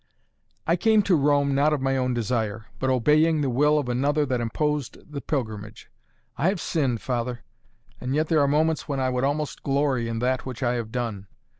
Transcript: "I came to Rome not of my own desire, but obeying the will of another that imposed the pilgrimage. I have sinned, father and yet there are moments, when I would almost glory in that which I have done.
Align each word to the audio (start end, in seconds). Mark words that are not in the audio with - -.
"I 0.65 0.77
came 0.77 1.03
to 1.03 1.15
Rome 1.15 1.53
not 1.53 1.73
of 1.73 1.79
my 1.79 1.95
own 1.95 2.15
desire, 2.15 2.65
but 2.79 2.89
obeying 2.89 3.41
the 3.41 3.51
will 3.51 3.77
of 3.77 3.87
another 3.87 4.25
that 4.25 4.41
imposed 4.41 4.97
the 5.11 5.21
pilgrimage. 5.21 5.91
I 6.39 6.47
have 6.47 6.59
sinned, 6.59 7.03
father 7.03 7.43
and 7.99 8.15
yet 8.15 8.27
there 8.27 8.41
are 8.41 8.47
moments, 8.47 8.87
when 8.87 8.99
I 8.99 9.11
would 9.11 9.23
almost 9.23 9.61
glory 9.61 10.07
in 10.07 10.17
that 10.17 10.43
which 10.43 10.63
I 10.63 10.73
have 10.73 10.91
done. 10.91 11.27